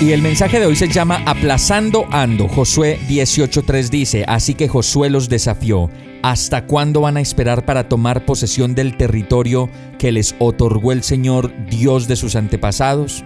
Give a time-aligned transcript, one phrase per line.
[0.00, 2.48] Y el mensaje de hoy se llama Aplazando Ando.
[2.48, 5.90] Josué 18.3 dice, así que Josué los desafió.
[6.22, 9.68] ¿Hasta cuándo van a esperar para tomar posesión del territorio
[9.98, 13.24] que les otorgó el Señor Dios de sus antepasados?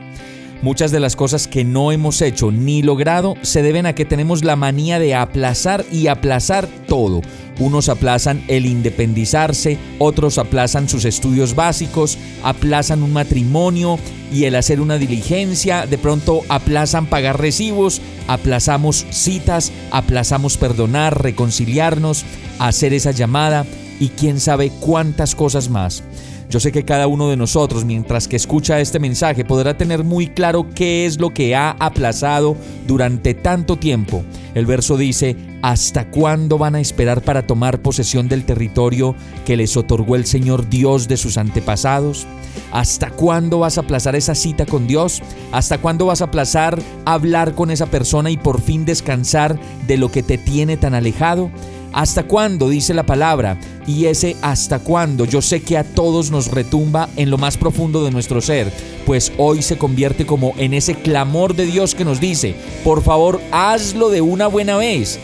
[0.62, 4.44] Muchas de las cosas que no hemos hecho ni logrado se deben a que tenemos
[4.44, 7.20] la manía de aplazar y aplazar todo.
[7.58, 13.98] Unos aplazan el independizarse, otros aplazan sus estudios básicos, aplazan un matrimonio
[14.32, 22.24] y el hacer una diligencia, de pronto aplazan pagar recibos, aplazamos citas, aplazamos perdonar, reconciliarnos,
[22.58, 23.66] hacer esa llamada
[24.00, 26.02] y quién sabe cuántas cosas más.
[26.50, 30.28] Yo sé que cada uno de nosotros, mientras que escucha este mensaje, podrá tener muy
[30.28, 34.22] claro qué es lo que ha aplazado durante tanto tiempo.
[34.54, 39.76] El verso dice, ¿hasta cuándo van a esperar para tomar posesión del territorio que les
[39.76, 42.26] otorgó el Señor Dios de sus antepasados?
[42.70, 45.22] ¿Hasta cuándo vas a aplazar esa cita con Dios?
[45.52, 50.10] ¿Hasta cuándo vas a aplazar hablar con esa persona y por fin descansar de lo
[50.10, 51.50] que te tiene tan alejado?
[51.94, 52.68] ¿Hasta cuándo?
[52.68, 53.58] dice la palabra.
[53.86, 58.04] Y ese hasta cuándo yo sé que a todos nos retumba en lo más profundo
[58.04, 58.72] de nuestro ser,
[59.06, 63.40] pues hoy se convierte como en ese clamor de Dios que nos dice, por favor
[63.52, 65.20] hazlo de una buena vez,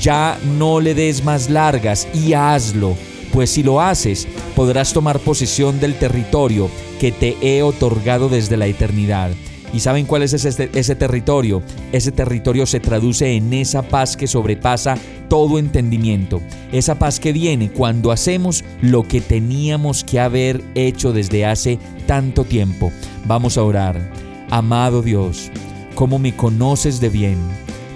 [0.00, 2.94] ya no le des más largas y hazlo,
[3.32, 8.66] pues si lo haces podrás tomar posesión del territorio que te he otorgado desde la
[8.66, 9.32] eternidad.
[9.74, 11.60] ¿Y saben cuál es ese, ese, territorio?
[11.90, 14.96] Ese territorio se traduce en esa paz que sobrepasa
[15.28, 16.40] todo entendimiento.
[16.70, 22.44] Esa paz que viene cuando hacemos lo que teníamos que haber hecho desde hace tanto
[22.44, 22.92] tiempo.
[23.26, 24.12] Vamos a orar.
[24.48, 25.50] Amado Dios,
[25.96, 27.38] ¿cómo me conoces de bien?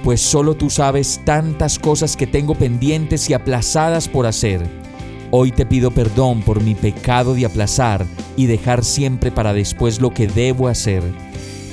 [0.03, 4.67] Pues solo tú sabes tantas cosas que tengo pendientes y aplazadas por hacer.
[5.31, 10.11] Hoy te pido perdón por mi pecado de aplazar y dejar siempre para después lo
[10.11, 11.05] que debo hacer.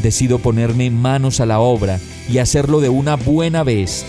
[0.01, 4.05] Decido ponerme manos a la obra y hacerlo de una buena vez.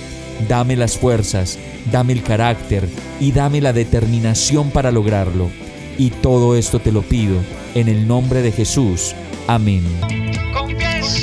[0.48, 1.58] Dame las fuerzas,
[1.90, 2.88] dame el carácter
[3.20, 5.50] y dame la determinación para lograrlo.
[5.98, 7.36] Y todo esto te lo pido
[7.74, 9.14] en el nombre de Jesús.
[9.46, 9.82] Amén.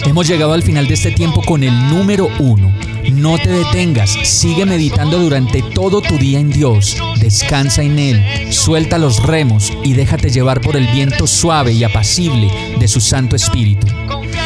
[0.06, 2.73] Hemos llegado al final de este tiempo con el número uno.
[3.12, 8.97] No te detengas, sigue meditando durante todo tu día en Dios, descansa en Él, suelta
[8.97, 13.88] los remos y déjate llevar por el viento suave y apacible de su Santo Espíritu.